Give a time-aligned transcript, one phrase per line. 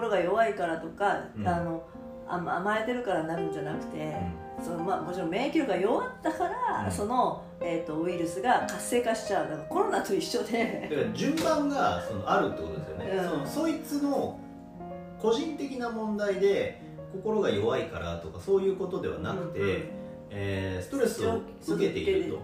[0.00, 1.46] 心が弱いからとか、うん。
[1.46, 1.86] あの
[2.26, 4.16] 甘甘えてるからなるんじゃなくて、
[4.62, 6.90] そのまあ、もちろん免疫力が弱ったから、うん。
[6.90, 9.50] その、えー、とウイルスが活性化しちゃう。
[9.50, 13.28] だからコロナと一緒だでから順番がそのあるってことですよね、うん。
[13.28, 14.38] そのそいつの
[15.20, 16.80] 個人的な問題で
[17.12, 19.90] 心が弱いからとかそういうことではなくて、うんうん。
[20.30, 22.38] えーストレスを受けていると。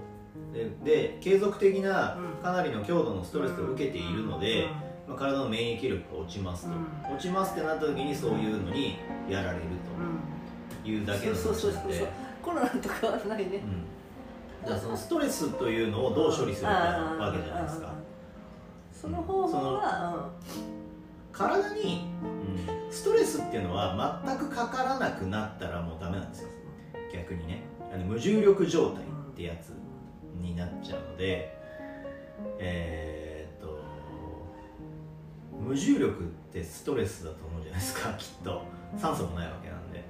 [0.52, 2.42] でで継続的なうん。
[2.42, 7.14] かなりの強度のストレスを受けているので、うんまあ、体の免疫力が落ちますと、うん。
[7.14, 8.98] 落ちますってなった時にそういうのに
[9.28, 11.92] やられるうんというだけのそうそうそうそう。
[11.92, 12.08] 話なんで
[12.42, 13.56] コロナと変わらないね。
[13.56, 14.62] うん。
[14.62, 17.92] だからそのストレスというのをどう処理するかなわけじゃないですか。
[18.92, 20.30] その方法は、
[21.32, 22.06] 体に
[22.90, 26.48] ストレスっていうのは全くかからなくなったらもうダメなんですよ。
[27.12, 27.62] 逆にね。
[27.92, 29.72] あの無重力状態ってやつ
[30.40, 31.56] になっちゃうので
[32.58, 33.25] えー
[35.66, 38.62] 無重力ってストレスだと思うじゃないですかきっと。
[38.96, 40.04] 酸素もないわけなんで。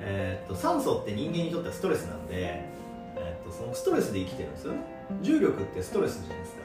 [0.00, 4.78] えーっと酸素って人間にとってはストレスなんで、えーっとそのストレスで生きてるんですよね。
[5.20, 6.62] 重力ってストレスじゃないですか。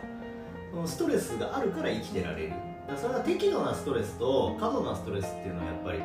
[0.71, 2.49] そのストレスがあるから生きてられる。
[2.49, 2.61] だか
[2.93, 5.99] らそれが適度なストレスと過度なストレスっていうのはやっぱり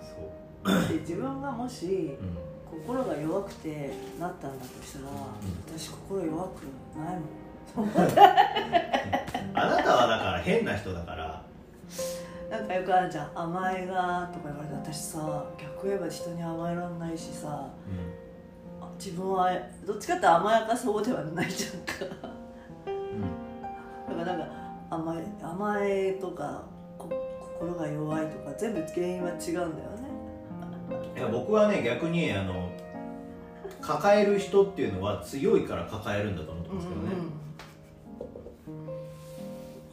[0.00, 0.94] そう。
[0.94, 2.45] で自分がもしうん
[2.86, 5.06] 心が弱くてなったんだとしたら、
[5.76, 6.62] 私心弱く
[6.96, 7.16] ない
[7.74, 7.86] もん。
[9.54, 11.42] あなたはだから変な人だから。
[12.48, 17.52] なんかよくあるじゃん甘えがとか言われて私さ逆言えば人に甘えらんないしさう
[18.84, 19.50] あ自分は
[19.84, 22.04] どっちかって甘やかそうではないじゃんか。
[22.04, 22.08] ん。
[24.16, 24.54] だからなんか
[24.90, 26.62] 甘え甘えとか
[26.96, 27.10] こ
[27.58, 29.66] 心が弱いとか全部原因は違うんだよ
[29.98, 30.05] ね
[31.16, 32.70] いや僕はね逆にあの
[33.80, 37.08] 抱える人っていうのは強いから抱えるんだと思ってますけどね、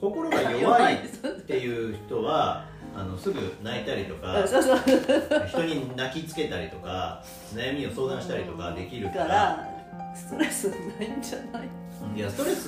[0.01, 0.99] 心が弱いっ
[1.47, 4.43] ていう人はあのすぐ泣いたりとか
[5.47, 7.23] 人に泣きつけたりとか
[7.53, 9.69] 悩みを相談したりとかできるかからら
[10.15, 10.75] ストレスな
[11.05, 11.69] いんじゃない？
[12.15, 12.67] いやストレス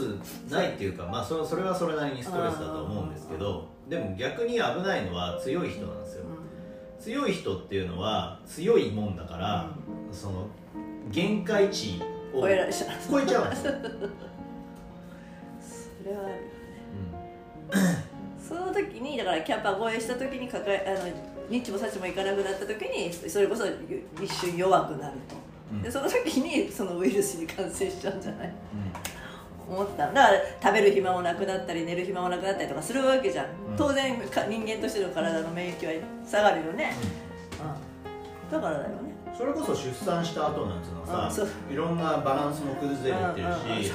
[0.49, 6.23] ないっていうか、まあ、それそれはそれなりにストレスだと思うんですけどでも逆に危ないのは強い人なんですよ
[6.99, 9.69] 強い人っていうのは強いもんだから、
[10.11, 10.47] その
[11.11, 12.01] 限界値
[12.33, 12.65] を超えちゃう。
[12.65, 12.91] んですよ、
[16.03, 18.05] それはあるよね
[18.47, 21.09] その時にだからキャパ超えした時に抱えあの
[21.49, 23.65] ニッチもサチもいかなくなった時にそれこそ
[24.23, 25.35] 一瞬弱くなると、
[25.71, 25.81] うん。
[25.81, 28.47] でその時にそのウイルスに感染しちゃうんじゃない？
[28.47, 28.53] うん
[29.69, 30.13] 思っただ。
[30.13, 30.31] から
[30.61, 33.77] 食べる暇もなくなったり寝る暇もなくなったりとかするわけじゃん、うん。
[33.77, 36.93] 当然か人間としての体の免疫は下がるよね、
[38.45, 39.15] うん、だからだよね。
[39.37, 43.91] それこそ出産した後なんていうのはさいろんなバランスも崩れてるし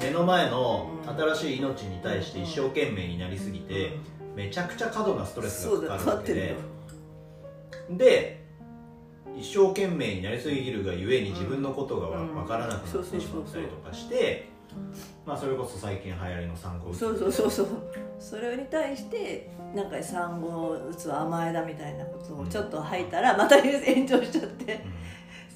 [0.00, 0.88] 目の前の
[1.34, 3.98] 新しい命に対して一生懸命になりすぎて
[4.34, 6.56] めちゃくちゃ過度なストレスそうだがかかるわけで。
[7.90, 8.38] で
[9.36, 14.48] 一生懸命になりすぎるがゆえに自分のことが分からなくなってしまったりとかして
[15.26, 17.68] まあそれこそ最近流行りの産後うつそうそうそうそう。
[18.18, 23.72] それに対してなんか産後うつは甘えだみたいなことをちょっと吐いたらまた炎
[24.06, 24.84] 上しちゃって。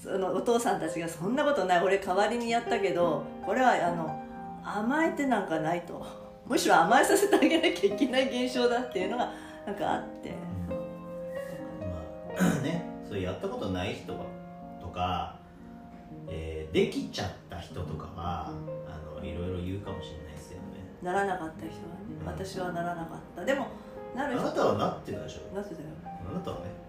[0.03, 1.83] そのお父さんたちがそんなことない。
[1.83, 4.21] 俺代わりにやったけどこれはあの
[4.65, 6.05] 甘えてなんかないと。
[6.45, 9.33] むしろ甘えさせてあげなきゃいけない現象だっていうのが
[9.65, 10.35] なんかあって。
[11.81, 11.97] ま
[12.37, 12.85] あ ね。
[13.09, 14.13] そうやったことない人
[14.81, 15.37] とか、
[16.29, 18.82] えーできちゃった人とかは、あ
[19.23, 20.83] のいろいろ言うかもしれないですよね。
[21.03, 23.45] ならなかった人はね私はならなかった。
[23.45, 23.69] でも
[24.15, 25.55] なある人なたはなってたでしょ。
[25.55, 25.89] なってたよ。
[26.31, 26.83] あなたはね。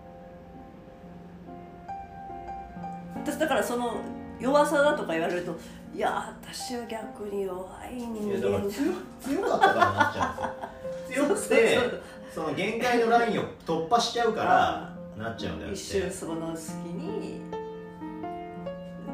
[3.16, 4.02] 私だからその
[4.40, 5.58] 弱さだとか言われると
[5.96, 8.92] いや私は逆に弱い人いやだから間強
[9.22, 11.62] 強かったからなっちゃうんですよ。
[11.70, 12.02] 強くて
[12.34, 15.80] その限界のラインを突破しちゃうからなっちゃうんだよって。
[15.80, 17.42] 一瞬その隙に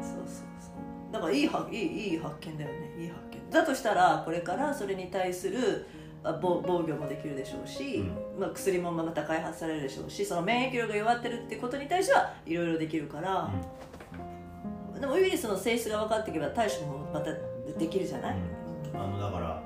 [0.00, 0.24] うそう
[0.58, 0.70] そ
[1.10, 1.12] う。
[1.12, 2.79] だからいいはいいいい発見だよね
[3.50, 5.86] だとしたらこれからそれに対する
[6.22, 8.04] あ防防御もできるでしょうし、
[8.38, 13.50] まあ、薬もまた開発されるでしょうしその免疫力が弱ってるってことに対してはいろいろできるから、
[14.98, 17.32] でもウイルスの性質が分かっていけば対処もまた
[17.78, 18.36] できるじゃない、
[18.92, 19.00] うん。
[19.00, 19.62] あのだから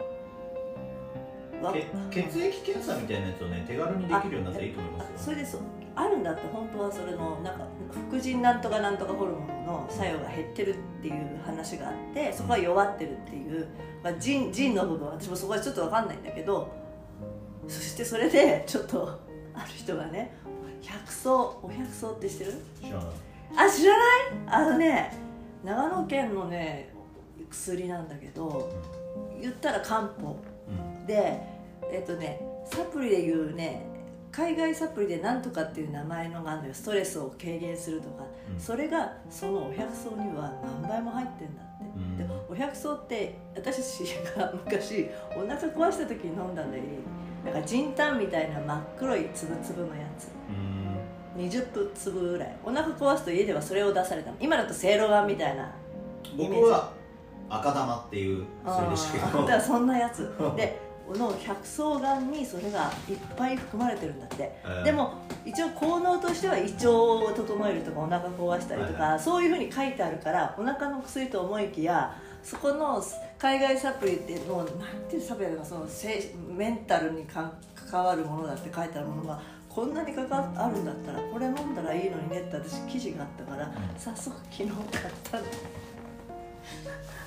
[1.72, 5.12] 血液検査みたいなやつをね手軽にできるようになったらいいと思いますよ。
[5.16, 5.60] それでそう
[5.96, 7.66] あるんだって本当はそれのなんか
[8.10, 13.68] 副腎なんとかなんとかホルモンの作用が減ってるっていう話があってそこは弱ってるっていう、
[14.02, 16.74] まあ、腎腎の部分は私もそこはちょっと分かんないんだけど
[17.68, 19.20] そしてそれでちょっと
[19.54, 20.34] ある人がね
[20.82, 22.52] 百草お百草って知ってる？
[22.82, 23.06] 知らない。
[23.56, 24.06] あ知らない？
[24.46, 25.12] あのね
[25.64, 26.92] 長野県のね
[27.48, 28.70] 薬なんだけど
[29.40, 30.36] 言ったら漢方。
[30.68, 31.06] うん。
[31.06, 31.53] で
[31.92, 33.86] えっとねサプリでいうね
[34.34, 36.74] 海外サプリでなんとかっていう名前のがあるのよ。
[36.74, 38.60] ストレスを軽減するとか、うん。
[38.60, 40.52] それがそのお百草には
[40.82, 42.16] 何倍も入ってんだって、うん。
[42.16, 50.28] でお百草って私たちが昔お腹壊した時に飲んだんだけどなんかジンタンみたいな真っ黒い粒々のやつ。
[51.36, 51.44] うん。
[51.44, 52.56] 20粒ぐらい。
[52.64, 54.36] お腹壊すと家ではそれを出されたの。
[54.40, 55.72] 今だとせいろがんみたいな
[56.36, 56.92] 僕は
[57.48, 59.60] 赤玉っていうそれでしたけど。
[59.60, 60.22] そんなやつ。
[60.56, 65.14] でこの百草丸にそれがいっぱい含まれてるんだって、えーでも
[65.44, 73.02] 一応効能としては胃腸を整えるとかお腹壊したりとか、はいそういうふうに書いてあるからお腹の薬と思いきやそこの
[73.38, 74.66] 海外サプリっていうのなん
[75.08, 85.44] ていうサプリだかその精メンタルにか関わるものだって書いてあるものがこんなに関わあるんだったらこれ飲んだらいいのにねって私記事があったから、早速昨日買ったの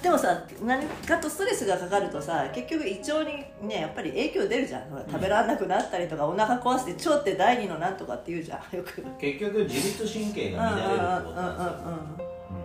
[0.01, 4.87] でもさ何かとストレスがかかるとさ結局胃腸にねやっぱり影響出るじゃん。
[5.09, 8.59] 食べられなくなったりとか、お腹壊して腸って第二のなんとかって言うじゃん。
[8.75, 9.03] よく。
[9.19, 12.17] 結局自律神経が乱れるってことなんですようん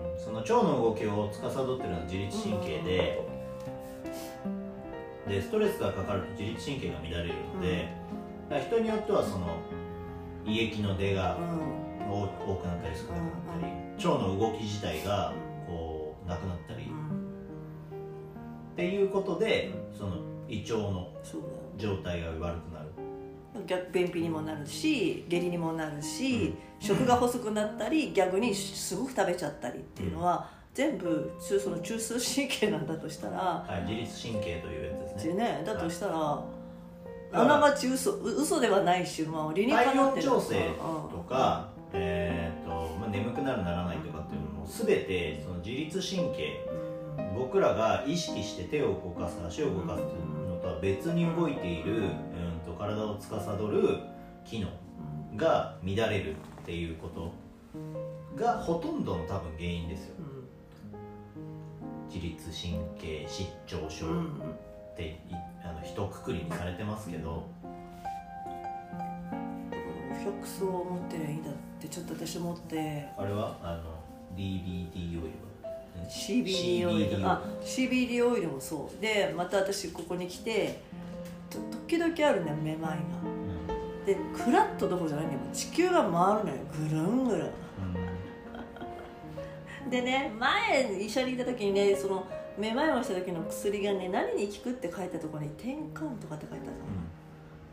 [0.04, 0.18] うん。
[0.18, 3.22] その腸の動きを司ってるのは自律神経で、
[5.28, 7.88] でストレスがかかると自律神経が乱れるので、
[8.50, 9.46] だから人によってはその
[10.44, 11.36] 胃液の出が
[12.08, 12.26] 多
[12.56, 15.32] くなったり少なくなったり、腸の動き自体が
[15.66, 16.91] こうなくなったり、
[18.72, 20.16] っていうことでその
[20.48, 21.08] 胃腸の
[21.76, 22.88] 状態が悪くなる。
[23.66, 35.34] 逆便秘にもなるし下痢にもなるし、食が細くなったり逆にすごく食べちゃったりっていうのは、全部中その中枢神経なんだとしたら、はい、自律神経というやつですね。
[35.34, 36.44] ね、だとしたら、は
[37.32, 40.70] あながち嘘う嘘ではないし、まあ、理にか体なってる温調整
[41.10, 46.91] とか、えーとまあ、眠くなるならないとかっていうのも全てその自律神経うん
[47.34, 52.10] 僕らが意識して手を動かす足を動かすっていうのとは別に動いている、うん、
[52.64, 53.98] と体を司る
[54.44, 57.32] 機能うんが乱れるっていうこと
[58.36, 60.14] がほとんどの多分原因ですよ。
[62.08, 65.16] 自律神経失調症うんってい
[65.64, 67.46] あの一括りにされてますけど、
[70.22, 73.08] 百草を持ってりゃいいんだってちょっと私思って。
[73.16, 73.56] あれは？
[73.62, 73.94] あの
[74.36, 75.51] DBD オイルは？
[76.08, 77.26] CBD オイル。
[77.28, 79.00] あ CBD オイルもそう。
[79.00, 80.80] でまた私ここに来て
[81.50, 81.58] と
[81.88, 82.96] 時々あるねめまいが。
[83.24, 83.28] う
[84.02, 84.06] ん。
[84.06, 85.40] でクラッとどころじゃないんだよ。
[85.52, 86.56] 地球が回るのよ。
[86.90, 87.50] ぐるんぐるん。
[89.90, 96.82] でね前医者にいた時にねそのめまいをした時の薬がね何に効くって書いたところに転換とかって書いてあるの、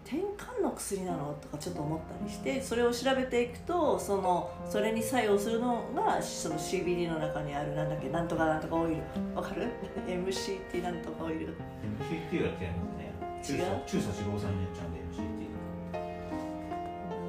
[0.05, 1.37] 転換の薬なの？
[1.41, 8.97] とかちょっと思ったりしてそれを調べていくとそのそれに作用するのがその CBD の中にあるなんだっけなんとかなんとかオイル。
[9.35, 9.67] わかる
[10.07, 11.47] ?MCT なんとかオイル。
[11.47, 13.59] MCT は違いますね。
[13.59, 13.65] 違う？
[13.85, 15.19] 中鎖脂肪酸になっちゃうんで MCT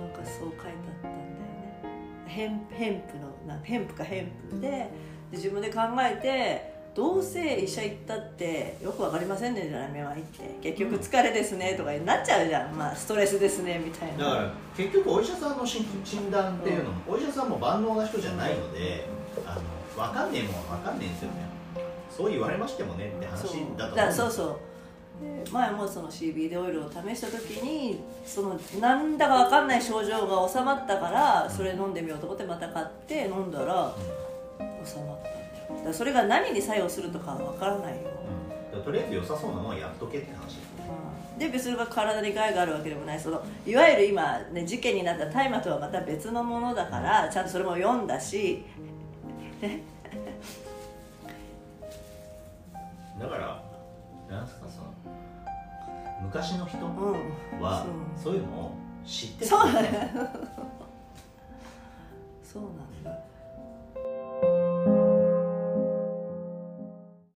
[0.01, 2.25] なんかそう書いてあったんだよね。
[2.27, 4.91] ヘンヘンプのなヘンプかヘンプでで
[5.33, 10.57] 自分で考えてどうせ医者行ったってよくわかりませんねじゃないめまいって。
[10.61, 11.75] 結局疲れですね。
[11.75, 14.25] とかになっちゃうじゃん、まあストレスですねみたいな。
[14.25, 19.07] だから結局お医者さんの診診断っていうのも、お医者さんも万能な人じゃないので
[19.47, 21.37] あの分かんねえもんは分かんねえんですよね。
[22.11, 23.43] そう言われましてもねって話
[23.77, 24.59] だと思うそうそう。
[25.45, 33.95] で前もその CBD オイルを試した時にそのなんだか分かんない症状が収まったからそれ飲んでみようと思ってまた買って飲んだら
[34.85, 35.29] 収まった。
[35.29, 35.50] ん
[35.85, 38.01] だそれが何に作用するとかは分からないよ、
[38.75, 38.83] うん。
[38.83, 40.45] とりあえず良さそうなのはやっとけって話。
[40.47, 40.61] ですね
[41.35, 41.39] うん。
[41.39, 43.21] で別に体に害があるわけでもない。
[43.21, 48.65] そのいわゆる今、ね、事件になった大麻とはまた別のものだからちゃんとそれも読んだし。
[53.19, 53.63] だから
[54.31, 54.95] なんすかその
[56.23, 56.93] 昔の人うん。
[57.61, 57.85] は
[58.17, 58.35] そう。
[58.35, 58.73] いうのを
[59.07, 59.57] 知ってた。
[59.57, 59.67] そ
[62.61, 63.11] うなんだ